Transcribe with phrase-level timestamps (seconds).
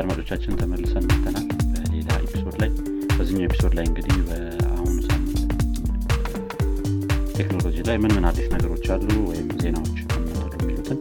[0.00, 2.70] አድማጮቻችን ተመልሰን መጥተናል በሌላ episode ላይ
[3.14, 5.38] በዚህኛው episode ላይ እንግዲህ በአሁኑ ሳምንት
[7.38, 10.26] ቴክኖሎጂ ላይ ምን ምን አዲስ ነገሮች አሉ ወይም ዜናዎች አሉ
[10.56, 10.98] የሚሉትን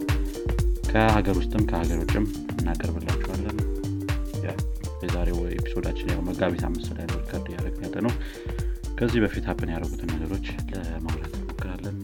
[0.89, 2.25] ከሀገር ውስጥም ከሀገር ውጭም
[2.57, 3.57] እናቀርብላችኋለን።
[5.02, 8.14] የዛሬው episode አችን ያው መጋቢት አምስት ላይ ነው record እያደረግን ያለ ነው
[8.98, 11.98] ከዚህ በፊት happen ያደረጉትን ነገሮች ለማውራት እንሞክራለን።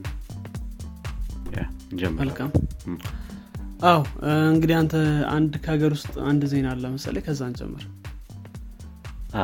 [2.19, 2.49] መልካም
[3.83, 4.01] አዎ
[4.47, 4.93] እንግዲህ አንተ
[5.33, 7.83] አንድ ከሀገር ውስጥ አንድ ዜና አለ መሰለኝ ከዛ እንጀምር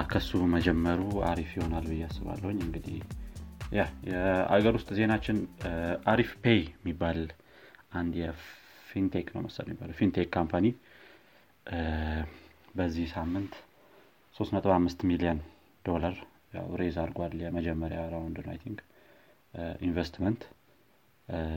[0.09, 2.97] ከሱ መጀመሩ አሪፍ ይሆናል ብዬ አስባለሁኝ። እንግዲህ
[3.77, 5.37] ያ የአገር ውስጥ ዜናችን
[6.13, 7.19] አሪፍ ፔይ የሚባል
[7.99, 10.67] አንድ የ fintech ነው መሰል የሚባለው fintech company።
[12.75, 13.53] በዚህ ሳምንት
[14.35, 15.39] 35 ሚሊዮን
[15.85, 16.15] ዶላር
[16.79, 18.53] raise አድርጓል የመጀመሪያ round ነው
[19.81, 20.41] ኢንቨስትመንት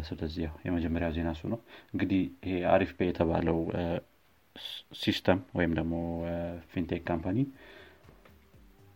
[0.08, 1.60] ስለዚህ ያው የመጀመሪያው ዜና እሱ ነው።
[1.92, 3.58] እንግዲህ ይሄ አሪፍ ፔይ የተባለው
[5.02, 5.94] system ወይም ደግሞ
[6.72, 7.38] fintech company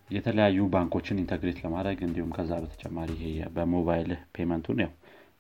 [0.08, 3.12] የተለያዩ ባንኮችን integrate ለማድረግ እንዲሁም ከዛ በተጨማሪ
[3.54, 4.92] በሞባይል payment ኡን ያው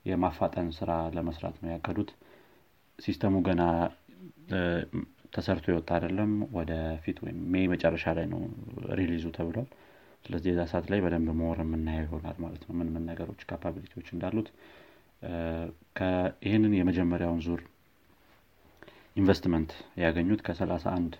[0.06, 2.10] የማፋጠን ስራ ለመስራት ነው ያቀዱት።
[2.98, 3.62] system ኡ ገና
[5.34, 8.40] ተሰርቶ የወጣ አይደለም። ወደፊት ወይም May መጨረሻ ላይ ነው
[8.98, 9.68] release ኡ ተብሏል።
[10.24, 14.08] ስለዚህ የዛ ሰዓት ላይ በደንብ መወር የምናየው ይሆናል ማለት ነው። ምን ምን ነገሮች capability ዎች
[14.14, 14.48] እንዳሉት
[16.42, 17.62] ይህንን የመጀመሪያውን ዙር
[19.16, 19.70] ኢንቨስትመንት
[20.02, 21.14] ያገኙት ከ31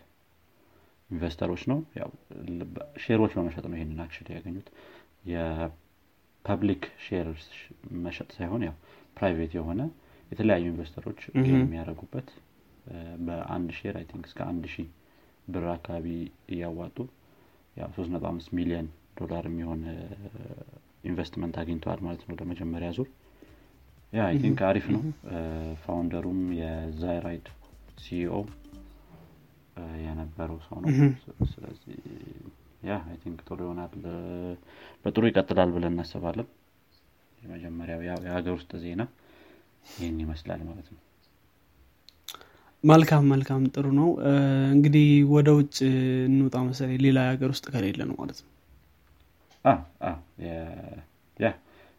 [1.11, 1.79] investor ኦች ነው።
[3.05, 4.69] share ኦች በመሸጥ ነው ይህንን action ያገኙት።
[5.33, 7.29] የ public share
[8.05, 8.75] መሸጥ ሳይሆን ያው
[9.17, 9.81] private የሆነ
[10.31, 12.29] የተለያዩ investor ኦች የሚያደርጉበት
[13.27, 14.89] በአንድ share I think እስከ አንድ ሺህ
[15.49, 16.07] ብር አካባቢ
[16.55, 16.97] እያዋጡ
[17.77, 18.87] ያው ሶስት ነጥብ አምስት ሚሊዮን
[19.21, 19.81] ዶላር የሚሆን
[21.05, 23.09] ኢንቨስትመንት አግኝተዋል ማለት ነው ለመጀመሪያ ዙር
[24.17, 25.03] yeah I think አሪፍ ነው
[25.83, 27.47] founder ኡም የዛይራይድ
[28.05, 28.35] CEO
[30.05, 30.89] የነበረው ሰው ነው.
[31.53, 31.97] ስለዚህ
[32.89, 33.93] yeah I think ጥሩ ይሆናል.
[35.05, 36.49] በጥሩ ይቀጥላል ብለን እናስባለን።
[37.39, 39.03] የመጀመሪያው የሀገር ውስጥ ዜና
[39.91, 41.01] ይህን ይመስላል ማለት ነው።
[42.85, 44.09] መልካም መልካም ጥሩ ነው።
[44.75, 45.77] እንግዲህ ወደ ውጭ
[46.29, 48.51] እንውጣ መሰለኝ። ሌላ የሀገር ውስጥ ከሌለ ነው ማለት ነው።
[51.39, 51.49] ያ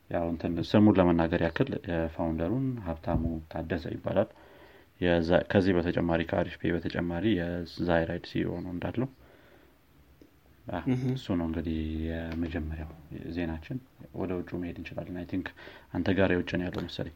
[0.10, 1.70] ያው እንትን ስሙን ለመናገር ያክል
[2.14, 4.30] ፋውንደሩን ሀብታሙ ታደሰ ይባላል።
[5.52, 9.10] ከዚህ በተጨማሪ ከአሪፍ ፔ በተጨማሪ የዛይራይድ ሲኦ ነው እንዳለው።
[11.12, 12.90] እሱ ነው እንግዲህ የመጀመሪያው
[13.36, 13.78] ዜናችን።
[14.22, 15.48] ወደ ውጩ መሄድ እንችላለን። I think
[15.94, 17.16] አንተ ጋር የውጭ ነው ያለው መሰለኝ።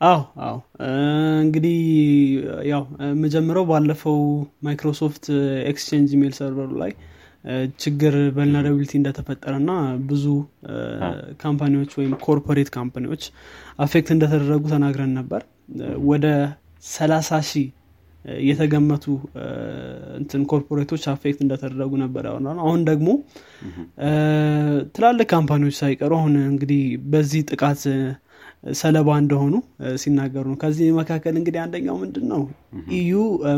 [0.00, 0.56] አዎ አዎ።
[1.44, 1.78] እንግዲህ
[2.70, 4.18] ያው የምጀምረው ባለፈው
[4.66, 5.24] Microsoft
[5.70, 6.92] Exchange email server ኡ ላይ
[7.78, 9.72] ችግር vulnerability እንደተፈጠረና
[10.08, 10.24] ብዙ
[11.42, 13.24] company ዎች ወይም corporate company ዎች
[13.78, 15.42] affect እንደተደረጉ ተናግረን ነበር።
[16.10, 16.26] ወደ
[16.90, 17.66] 30 ሺህ
[18.44, 19.04] የተገመቱ
[20.18, 23.08] እንትን corporate ኦች affect እንደተደረጉ ነበር ያወራ አሁን ደግሞ
[24.94, 26.82] ትላልቅ company ዎች ሳይቀሩ አሁን እንግዲህ
[27.12, 27.82] በዚህ ጥቃት
[28.74, 29.54] ሰለባ እንደሆኑ
[29.96, 32.42] ሲናገሩ ነው። ከዚህ መካከል እንግዲህ አንደኛው ምንድን ነው
[32.96, 33.12] EU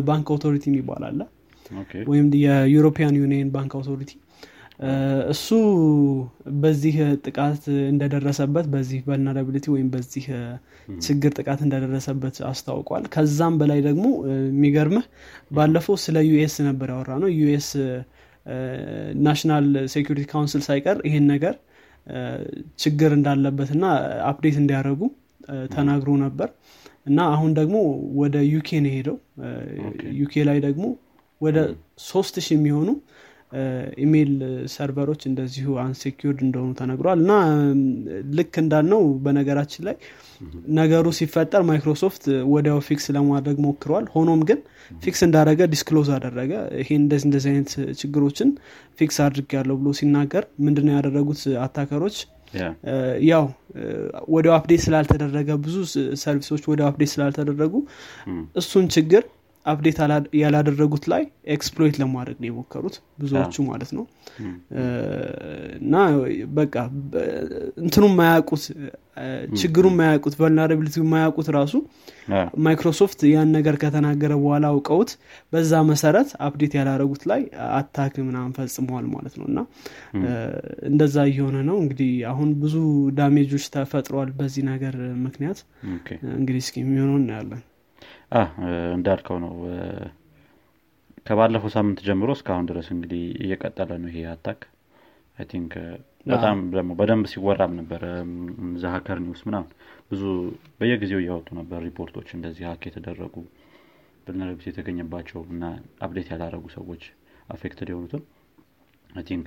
[0.09, 1.05] bank authority የሚባል
[2.11, 4.13] ወይም የ European Union bank authority።
[5.33, 5.49] እሱ
[6.61, 6.95] በዚህ
[7.25, 10.25] ጥቃት እንደደረሰበት በዚህ vulnerability ወይም በዚህ
[11.01, 14.07] ችግር ጥቃት እንደደረሰበት አስታውቋል። ከዛም በላይ ደግሞ
[14.47, 15.05] የሚገርምህ
[15.51, 17.69] ባለፈው ስለ US ነበር ያወራነው US
[19.25, 21.55] National Security Council ሳይቀር ይሄን ነገር
[22.83, 23.85] ችግር እንዳለበት እና
[24.31, 25.03] update እንዲያደርጉ
[25.75, 26.49] ተናግሮ ነበር።
[27.07, 27.77] እና አሁን ደግሞ
[28.21, 29.17] ወደ UK ነው ሄደው
[30.19, 30.85] UK ላይ ደግሞ
[31.41, 31.59] ወደ
[32.05, 32.89] ሶስት ሺህ የሚሆኑ
[34.03, 34.33] email
[34.75, 37.33] server ኦች እንደዚሁ unsecured እንደሆኑ ተነግሯል። እና
[38.39, 39.97] ልክ እንዳልነው በነገራችን ላይ
[40.79, 44.61] ነገሩ ሲፈጠር ማይክሮሶፍት ወዲያው fix ለማድረግ ሞክረዋል ሆኖም ግን
[45.03, 46.53] fix እንዳደረገ disclose አደረገ።
[46.83, 48.51] ይሄ እንደዚህ እንደዚህ አይነት ችግሮችን
[48.99, 52.19] fix አድርግ ያለው ብሎ ሲናገር ምንድነው ያደረጉት attacker ኦች?
[53.29, 53.45] ያው
[54.35, 55.77] ወዲያው update ስላልተደረገ ብዙ
[56.23, 57.75] service ኦች ወዲያው update ስላልተደረጉ
[58.61, 59.23] እሱን ችግር
[59.67, 59.99] update
[60.41, 61.23] ያላደረጉት ላይ
[61.55, 64.05] exploit ለማድረግ ነው የሞከሩት ብዙዎቹ ማለት ነው።
[65.81, 65.95] እና
[66.59, 66.75] በቃ
[67.83, 68.65] እንትኑ ማያውቁት
[69.61, 71.75] ችግሩ ማያውቁት vulnerability ማያውቁት ራሱ
[72.65, 75.11] ማይክሮሶፍት ያን ነገር ከተናገረ በኋላ አውቀውት
[75.53, 77.43] በዛ መሰረት update ያላረጉት ላይ
[77.79, 79.61] attack ምናምን ፈጽመዋል ማለት ነው። እና
[80.91, 82.77] እንደዛ እየሆነ ነው። እንግዲህ አሁን ብዙ
[83.19, 84.97] damage ኦች ተፈጥረዋል በዚህ ነገር
[85.27, 85.61] ምክንያት።
[86.35, 87.63] እንግዲህ እስኪ የሚሆነው እናያለን
[88.97, 89.55] እንዳልከው ነው።
[91.27, 94.61] ከባለፈው ሳምንት ጀምሮ እስካሁን ድረስ እንግዲህ እየቀጠለ ነው ይሄ attack።
[95.39, 95.73] I think
[96.27, 98.03] በጣም ደግሞ በደንብ ሲወራም ነበር።
[98.83, 99.71] The Hacker News ምናምን
[100.11, 100.23] ብዙ
[100.79, 103.35] በየጊዜው እያወጡ ነበር ሪፖርቶች እንደዚህ hack የተደረጉ
[104.27, 105.63] vulnerability የተገኘባቸው እና
[106.05, 107.03] update ያላረጉ ሰዎች
[107.49, 108.23] affected የሆኑትም
[109.25, 109.47] think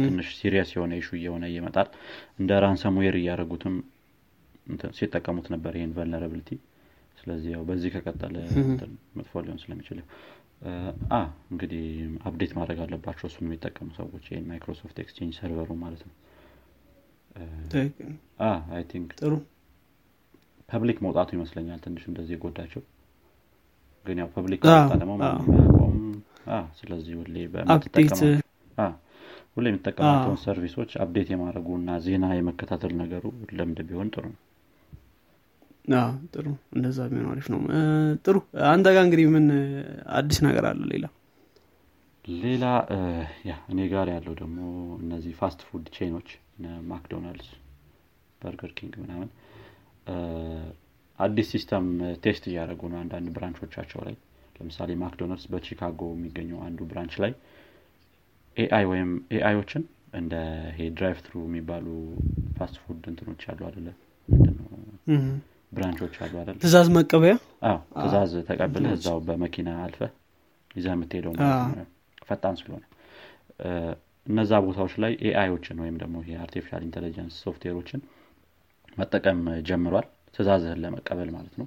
[0.00, 1.88] ትንሽ serious የሆነ issue እየሆነ ይመጣል።
[2.40, 3.76] እንደ ransomware እያደረጉትም
[4.98, 6.50] ሲጠቀሙት ነበር ይህን vulnerability
[7.22, 8.36] ስለዚህ ያው በዚህ ከቀጠለ
[9.18, 9.98] መጥፎ ሊሆን ስለሚችል
[11.50, 11.84] እንግዲህ
[12.28, 16.14] update ማድረግ አለባቸው እሱን የሚጠቀሙ ሰዎች ይህን ማይክሮሶፍት ኤክስቼንጅ server ኡ ማለት ነው።
[18.72, 19.32] I think ጥሩ።
[20.68, 22.82] public መውጣቱ ይመስለኛል ትንሽ እንደዚህ የጎዳቸው።
[24.06, 24.62] ግን ያው public
[24.94, 25.96] ደግሞ ማቆም
[26.78, 27.36] ስለዚህ ሁሌ
[29.54, 33.24] ሁሌ የምትጠቀማቸውን service ኦች update የማድረጉ እና ዜና የመከታተል ነገሩ
[33.58, 34.38] ልምድ ቢሆን ጥሩ ነው
[36.34, 36.46] ጥሩ
[36.76, 37.60] እንደዛ ቢሆን አሪፍ ነው።
[38.24, 38.36] ጥሩ
[38.68, 39.46] አንተ ጋር እንግዲህ ምን
[40.18, 41.06] አዲስ ነገር አለ ሌላ?
[42.24, 42.64] ሌላ
[43.48, 44.58] yeah እኔ ጋር ያለው ደግሞ
[45.00, 46.28] እነዚህ fast food chain ኦች
[46.90, 47.48] ማክዶናልድስ
[48.40, 49.28] በርገር ኪንግ ምናምን
[51.18, 51.86] አዲስ system
[52.22, 54.14] test እያደረጉ ነው አንዳንድ branch ኦቻቸው ላይ።
[54.56, 57.32] ለምሳሌ ማክዶናልድስ በቺካጎ የሚገኘው አንዱ branch ላይ
[58.56, 59.82] AI ወይም AI ኦችን
[60.14, 60.34] እንደ
[60.76, 61.86] ሄ drive through የሚባሉ
[62.56, 63.88] fast food እንትኖች አሉ አደለ
[65.72, 67.34] branch ኦች አሉ አደለ ትእዛዝ መቀበያ?
[67.94, 70.00] ትእዛዝ ተቀብለ እዛው በመኪና አልፈ
[70.70, 71.32] ይዛ የምትሄደው
[72.28, 72.84] ፈጣን ስለሆነ።
[74.26, 78.00] እነዛ ቦታዎች ላይ AI ኦችን ወይም ደግሞ ይሄ artificial intelligence software ኦችን
[78.98, 79.38] መጠቀም
[79.68, 81.66] ጀምሯል። ትእዛዝህን ለመቀበል ማለት ነው።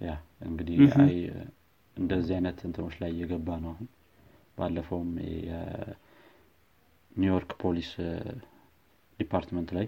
[0.00, 0.10] ያ
[0.42, 1.14] እንግዲህ AI
[1.96, 3.88] እንደዚህ አይነት እንትኖች ላይ እየገባ ነው አሁን።
[4.58, 5.10] ባለፈውም
[7.16, 7.90] የኒውዮርክ police
[9.18, 9.86] department ላይ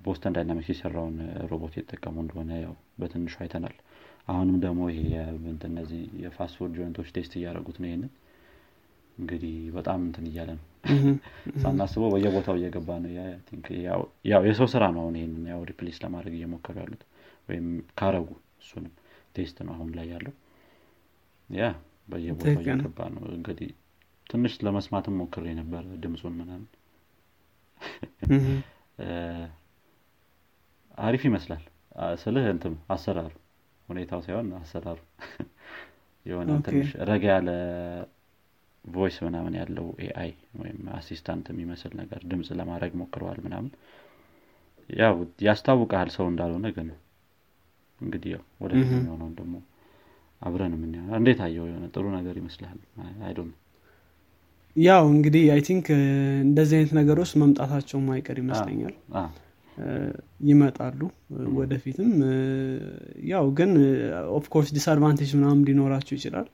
[0.00, 1.16] ቦስተን ዳይናሚክስ የሰራውን
[1.50, 3.74] ሮቦት የተጠቀሙ እንደሆነ ያው በትንሹ አይተናል።
[4.28, 5.02] አሁንም ደግሞ ይሄ
[5.68, 8.10] እነዚህ የ fast food joint ኦች test እያደረጉት ነው ይህንን
[9.18, 10.64] እንግዲህ በጣም እንትን እያለ ነው።
[11.62, 13.10] ሳናስበው በየቦታው እየገባ ነው።
[14.28, 17.02] ያው የሰው ስራ ነው አሁን ይህንን ያው replace ለማድረግ እየሞከሩ ያሉት
[17.48, 17.66] ወይም
[17.98, 18.28] ካረጉ
[18.62, 18.92] እሱንም
[19.36, 20.34] test ነው አሁን ላይ ያለው።
[21.48, 21.68] ያ
[22.08, 23.70] በየቦታው እየገባ ነው። እንግዲህ
[24.26, 26.66] ትንሽ ለመስማትም ሞክር ነበር ድምፁን ምናምን
[31.00, 31.62] አሪፍ ይመስላል።
[32.16, 33.32] ስልህ እንትም አሰራሩ
[33.88, 34.98] ሁኔታው ሳይሆን አሰራሩ
[36.26, 37.50] የሆነ ትንሽ ረጋ ያለ
[38.84, 40.30] voice ምናምን ያለው AI
[40.60, 43.72] ወይም assistant የሚመስል ነገር ድምፅ ለማድረግ ሞክረዋል ምናምን።
[44.90, 45.16] ያው
[45.46, 46.88] ያስታውቃል ሰው እንዳልሆነ ግን
[48.00, 49.56] እንግዲህ ያው ወደፊት የሚሆነውን ደግሞ
[50.42, 52.78] አብረን ምን እንዴት አየው የሆነ ጥሩ ነገር ይመስላል።
[53.26, 53.40] አይዶ
[54.76, 55.86] ያው እንግዲህ I think
[56.44, 58.94] እንደዚህ አይነት ነገሮች መምጣታቸው ማይቀር ይመስለኛል
[60.48, 61.00] ይመጣሉ
[61.58, 62.10] ወደፊትም።
[63.30, 63.70] ያው ግን
[64.38, 66.48] of course disadvantage ምናምን ሊኖራቸው ይችላል።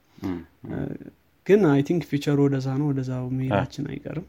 [1.46, 4.26] ግን I think future ኡ ወደዛ ነው ወደዛ መሄዳችን አይቀርም።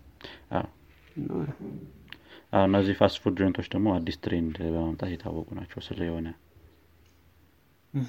[2.63, 6.27] እነዚህ fast food joint ኦች ደግሞ አዲስ trend በማምጣት የታወቁ ናቸው። ስለ የሆነ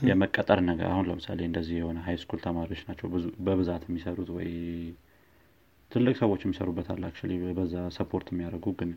[0.08, 3.06] የመቀጠር ነገር አሁን ለምሳሌ እንደዚህ የሆነ high school ተማሪዎች ናቸው
[3.46, 4.48] በብዛት የሚሰሩት ወይ
[5.90, 7.04] ትልቅ ሰዎች የሚሰሩበት አለ
[7.58, 8.90] በዛ support የሚያደርጉ ግን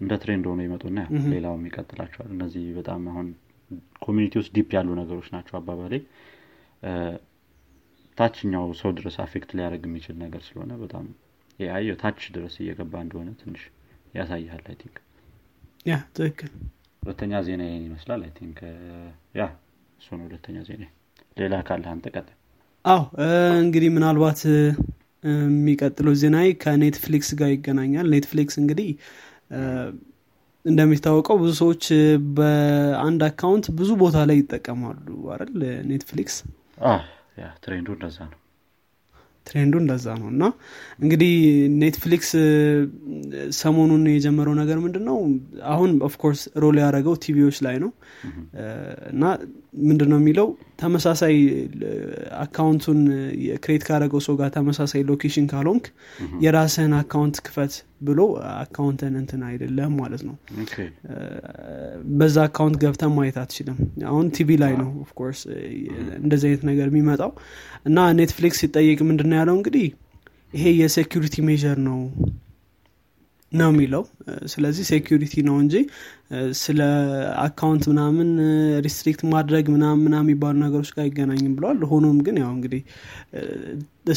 [0.00, 0.98] እንደ trend ሆኖ ይመጡና
[1.32, 3.26] ሌላውም ይቀጥላቸዋል። እነዚህ በጣም አሁን
[4.04, 5.94] community ውስጥ deep ያሉ ነገሮች ናቸው አባባሌ።
[8.18, 11.04] ታችኛው ሰው ድረስ affect ሊያደርግ የሚችል ነገር ስለሆነ በጣም
[11.58, 13.62] የ AI ታች ድረስ እየገባ እንደሆነ ትንሽ
[14.14, 14.96] ያሳይሃል አይ ቲንክ።
[15.86, 16.50] ያ ትክክል።
[17.02, 18.58] ሁለተኛ ዜና ይህን ይመስላል I think።
[19.38, 19.44] yeah
[19.98, 20.84] እሱ ነው ሁለተኛ ዜና።
[21.36, 22.28] ሌላ ካለ አንተ ቀጥ
[22.84, 23.02] አው
[23.60, 24.40] እንግዲህ ምናልባት
[25.24, 28.88] የሚቀጥለው ዜና ከኔትፍሊክስ ጋር ይገናኛል። ኔትፍሊክስ እንግዲህ
[30.64, 31.84] እንደሚታወቀው ብዙ ሰዎች
[32.36, 35.54] በአንድ account ብዙ ቦታ ላይ ይጠቀማሉ አይደል?
[35.90, 36.36] ኔትፍሊክስ?
[37.64, 38.38] ትሬንዱ እንደዛ ነው።
[39.46, 40.42] ትሬንዱ እንደዛ ነው። እና
[40.98, 41.32] እንግዲህ
[41.80, 42.30] ኔትፍሊክስ
[43.60, 45.16] ሰሞኑን የጀመረው ነገር ምንድን ነው
[45.70, 47.90] አሁን of course roll ያደረገው ቲቪዎች ላይ ነው።
[49.12, 49.22] እና
[49.74, 50.46] ምንድን ነው የሚለው?
[50.80, 51.34] ተመሳሳይ
[52.40, 53.00] account ኡን
[53.64, 55.84] create ካደረገው ሰው ጋር ተመሳሳይ location ካልሆንክ
[56.44, 58.20] የራስህን account ክፈት ብሎ
[58.56, 60.36] account ን እንትን አይደለም ማለት ነው።
[62.18, 63.78] በዛ account ገብተን ማየት አትችልም።
[64.10, 65.42] አሁን ቲቪ ላይ ነው of course
[66.20, 67.32] እንደዚህ አይነት ነገር የሚመጣው።
[67.86, 69.56] እና ኔትፍሊክስ ሲጠየቅ ምንድን ያለው?
[69.60, 69.86] እንግዲህ
[70.54, 71.98] ይሄ የ security measure ነው
[73.52, 74.02] ነው የሚለው።
[74.52, 75.74] ስለዚህ security ነው እንጂ
[76.60, 76.80] ስለ
[77.44, 78.28] account ምናምን
[78.86, 82.82] restrict ማድረግ ምናምን ምናምን የሚባሉ ነገሮች ጋር አይገናኝም ብለዋል። ሆኖም ግን ያው እንግዲህ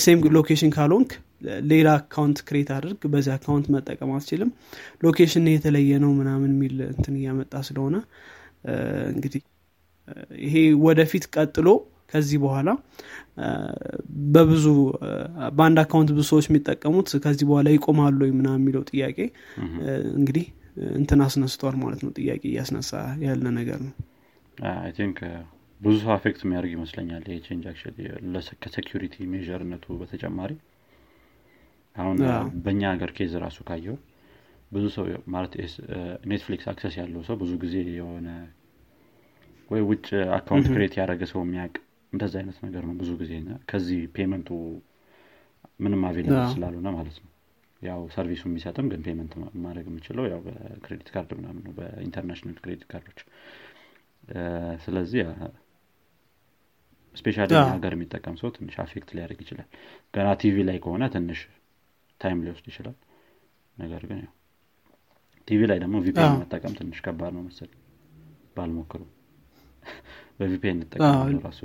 [0.04, 1.14] same location ካልሆንክ
[1.72, 4.52] ሌላ account create አድርግ በዚህ account መጠቀም አትችልም።
[5.04, 7.96] location የተለየ ነው ምናምን የሚል እንትን እያመጣ ስለሆነ
[9.14, 9.42] እንግዲህ
[10.44, 11.68] ይሄ ወደፊት ቀጥሎ
[12.10, 12.70] ከዚህ በኋላ
[14.34, 14.66] በብዙ
[15.58, 19.18] በአንድ account ብዙ ሰዎች የሚጠቀሙት ከዚህ በኋላ ይቆማሉ ምናምን የሚለው ጥያቄ
[20.18, 20.46] እንግዲህ
[21.00, 22.92] እንትን አስነስቷል ማለት ነው ጥያቄ እያስነሳ
[23.26, 23.94] ያለ ነገር ነው።
[24.98, 25.18] think
[25.82, 27.66] ብዙ ሰው affect የሚያደርግ ይመስለኛል ይሄ change
[28.64, 30.52] ከ security measure ነቱ በተጨማሪ።
[31.96, 32.18] አሁን
[32.64, 33.98] በእኛ ሀገር case ራሱ ካየው
[34.72, 35.54] ብዙ ሰው ማለት
[36.30, 38.28] ኔትፍሊክስ access ያለው ሰው ብዙ ጊዜ የሆነ
[39.72, 40.08] ወይ ውጭ
[40.38, 41.76] account create ያደረገ ሰው የሚያውቅ
[42.14, 43.34] እንደዚ አይነት ነገር ነው ብዙ ጊዜ
[43.70, 44.50] ከዚህ payment ኡ
[45.80, 47.30] ምንም available ስላልሆነ ማለት ነው።
[47.82, 49.32] ያው service ኡ የሚሰጥም ግን payment
[49.64, 53.20] ማድረግ የምችለው ያው በ credit card ምናምን ነው በ international credit card ኦች።
[54.84, 55.24] ስለዚህ
[57.18, 59.68] specially ሀገር የሚጠቀም ሰው ትንሽ affect ሊያደርግ ይችላል።
[60.14, 61.42] ገና ቲቪ ላይ ከሆነ ትንሽ
[62.22, 62.96] time ሊወስድ ይችላል።
[63.78, 64.32] ነገር ግን ያው
[65.48, 67.72] ቲቪ ላይ ደግሞ VPN መጠቀም ትንሽ ከባድ ነው መሰል
[68.56, 69.02] ባልሞክሩ
[70.40, 71.62] በ VPN እንጠቀም ራሱ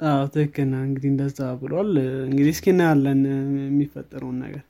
[0.00, 1.92] አዎ ትክክል እንግዲህ እንደዛ ብሏል።
[2.26, 3.20] እንግዲህ እስኪ እናያለን
[3.62, 4.64] የሚፈጠረውን ነገር።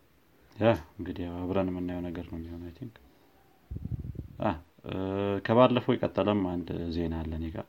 [0.57, 2.95] yeah እንግዲህ አብረን የምናየው ነገር ነው የሚሆነው think።
[5.47, 7.67] ከባለፈው የቀጠለም አንድ ዜና አለ እኔ ጋር።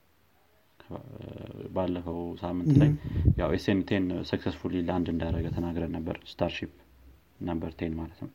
[1.75, 2.89] ባለፈው ሳምንት ላይ
[3.39, 6.71] ያው SN10 successfully land እንዳደረገ ተናግረን ነበር ስታርሺፕ
[7.41, 8.31] number ten ማለት ነው።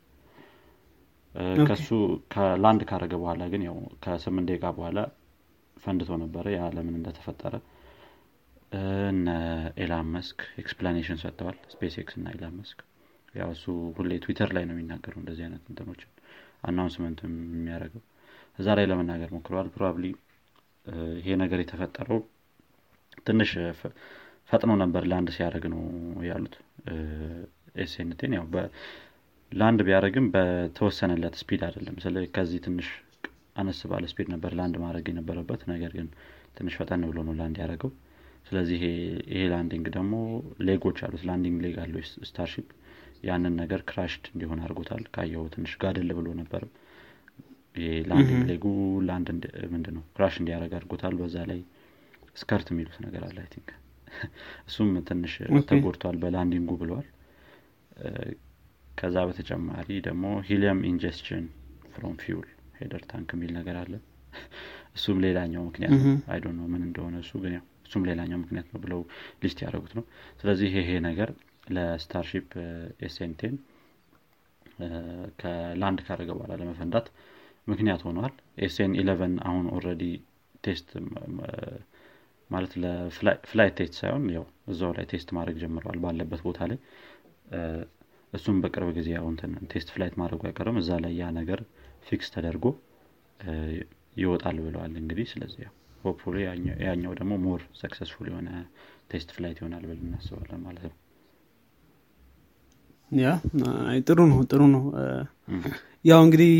[1.69, 1.89] ከሱ
[2.35, 4.99] ከ land ካረገ በኋላ ግን ያው ከስምንት ደቂቃ በኋላ
[5.77, 7.55] ፈንድቶ ነበረ። ያ ለምን እንደተፈጠረ
[8.73, 9.29] እነ
[9.79, 12.79] ኤላን መስክ explanation ሰጥተዋል። ስፔስ ኤክስ እና ኤላን መስክ።
[13.35, 13.65] ያው እሱ
[13.97, 16.11] ሁሌ ትዊተር ላይ ነው የሚናገረው እንደዚህ አይነት እንትኖችን
[16.63, 18.03] announcement የሚያደርገው።
[18.59, 20.07] እዛ ላይ ለመናገር ሞክረዋል። probably
[21.19, 22.21] ይሄ ነገር የተፈጠረው
[23.27, 23.51] ትንሽ
[24.51, 25.83] ፈጥኖ ነበር land ሲያደርግ ነው
[26.29, 26.55] ያሉት።
[27.83, 28.47] SN10 ያው
[29.53, 32.89] ለአንድ ቢያደረግም በተወሰነለት speed አይደለም። ስለ ከዚህ ትንሽ
[33.57, 36.07] አነስ ባለ speed ነበር land ማድረግ የነበረበት። ነገር ግን
[36.57, 37.91] ትንሽ ፈጠን ብሎ ነው land ያደረገው
[38.47, 38.81] ስለዚህ
[39.29, 40.15] ይሄ landing ደግሞ
[40.69, 42.69] leg ኦች አሉት landing leg አለው ስታርሺፕ።
[43.23, 46.63] ያንን ነገር crushed እንዲሆን አድርጎታል። ካየው ትንሽ ጋደል ብሎ ነበር
[48.09, 48.65] landing leg
[49.09, 49.29] ኡ land
[49.73, 50.05] ምንድን ነው?
[50.17, 51.61] crush እንዲያደረግ አድርጎታል። በዛ ላይ
[52.37, 53.71] skirt የሚሉት ነገር አለ think።
[54.69, 55.35] እሱም ትንሽ
[55.71, 57.07] ተጎድቷል በ landing ኡ ብለዋል።
[58.93, 61.45] ከዛ በተጨማሪ ደግሞ helium ingestion
[61.93, 62.49] from fuel
[62.79, 63.93] header tank የሚል ነገር አለ።
[64.97, 68.69] እሱም ሌላኛው ምክንያት ነው። I don't know ምን እንደሆነ እሱ ግን ያው እሱም ሌላኛው ምክንያት
[68.73, 69.01] ነው ብለው
[69.43, 70.05] list ያደረጉት ነው።
[70.39, 71.31] ስለዚህ ይሄ ነገር
[71.75, 72.47] ለስታርሺፕ
[73.07, 73.55] SN10
[75.41, 77.07] ከ land ካደረገ በኋላ ለመፈንዳት
[77.67, 78.33] ምክንያት ሆነዋል
[78.67, 80.05] SN eleven አሁን already
[80.65, 80.89] test
[82.51, 86.81] ማለት ለ flight test ሳይሆን ያው እዛው ላይ test ማድረግ ጀምረዋል ባለበት ቦታ ላይ።
[88.33, 91.63] እሱም በቅርብ ጊዜ አሁንትን test flight ማድረጉ አይቀርም። እዛ ላይ ያ ነገር
[92.07, 92.67] fix ተደርጎ
[94.17, 95.69] ይወጣል ብለዋል እንግዲህ ስለዚህ
[96.05, 96.37] hopefully
[96.87, 98.49] ያኛው ደግሞ more successful የሆነ
[99.11, 100.97] test flight ይሆናል ብል እናስባለን ማለት ነው።
[103.11, 103.31] Yeah?
[104.07, 104.85] ጥሩ ነው ጥሩ ነው።
[106.05, 106.53] ያው እንግዲህ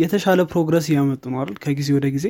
[0.00, 1.56] የተሻለ progress እያመጡ ነው አይደል?
[1.64, 2.26] ከጊዜ ወደ ጊዜ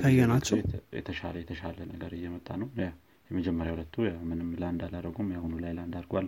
[0.00, 0.56] ካየናቸው።
[0.98, 2.68] የተሻለ የተሻለ ነገር እየመጣ ነው።
[3.30, 3.94] የመጀመሪያ ሁለቱ
[4.28, 6.26] ምንም land አላደረጉም የአሁኑ ላይ land አድርጓል።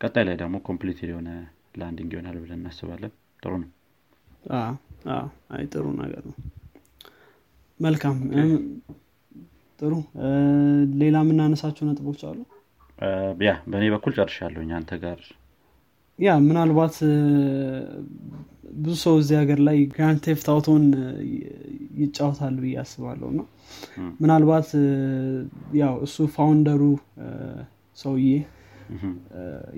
[0.00, 1.28] ቀጣይ ላይ ደግሞ complete የሆነ
[1.80, 3.12] landing ይሆናል ብለን እናስባለን።
[3.42, 3.70] ጥሩ ነው።
[5.54, 6.36] አይ ጥሩ ነገር ነው
[7.80, 8.16] መልካም።
[9.78, 9.92] ጥሩ።
[11.00, 12.38] ሌላ የምናነሳቸው ነጥቦች አሉ?
[13.42, 15.20] yeah በእኔ በኩል ጨርሻለሁኝ አንተ ጋር።
[16.18, 16.96] yeah ምናልባት
[18.78, 20.84] ብዙ ሰው እዚህ ሀገር ላይ Grand Theft Auto ን
[22.00, 23.40] ይጫወታል ብዬ አስባለሁ። እና
[24.22, 24.68] ምናልባት
[25.80, 26.82] ያው እሱ founder ኡ
[27.96, 28.28] ሰውዬ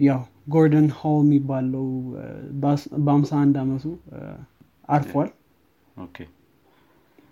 [0.07, 0.21] ያው
[0.53, 1.87] ጎርደን ሆል የሚባለው
[3.05, 3.85] በአምሳ አንድ አመቱ
[4.89, 5.31] አርፏል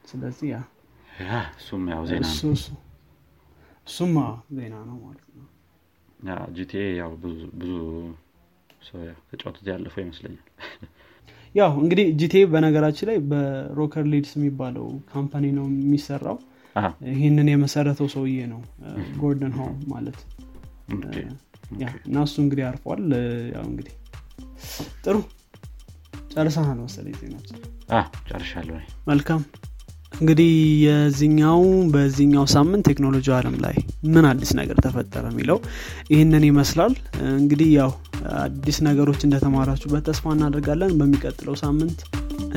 [0.05, 0.59] ስለዚህ yeah
[1.57, 2.27] እሱም ያው ዜና
[3.87, 4.15] እሱም
[4.57, 5.47] ዜና ነው ማለት ነው።
[6.57, 7.11] GTA ያው
[7.61, 7.73] ብዙ
[8.87, 10.45] ሰው ተጫወቱት ያለፈው ይመስለኛል።
[11.55, 16.39] ያው እንግዲህ GTA በነገራችን ላይ በ Rockstar Leeds የሚባለው company ነው የሚሰራው።
[17.11, 18.61] ይህንን የመሰረተው ሰውዬ ነው
[19.21, 20.19] ጎርደን ሆም ማለት
[22.07, 23.03] እና እሱ እንግዲህ አርፏል።
[23.55, 23.95] ያው እንግዲህ
[25.05, 25.17] ጥሩ
[26.35, 27.61] ጨርሰናል መሰለኝ ዜናችን።
[28.29, 28.77] ጨርሻለሁ
[29.09, 29.43] መልካም
[30.15, 30.51] እንግዲህ
[30.85, 31.61] የዚኛው
[31.95, 33.77] በዚህኛው ሳምንት ቴክኖሎጂ አለም ላይ
[34.15, 35.59] ምን አዲስ ነገር ተፈጠረ የሚለው
[36.13, 36.93] ይህንን ይመስላል።
[37.35, 37.91] እንግዲህ ያው
[38.43, 42.01] አዲስ ነገሮች እንደተማራችሁበት ተስፋ እናደርጋለን። በሚቀጥለው ሳምንት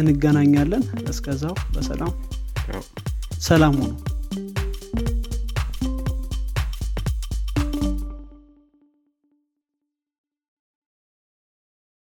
[0.02, 2.14] እንገናኛለን። እስከዛው በሰላም
[3.48, 3.94] ሰላም ሆኑ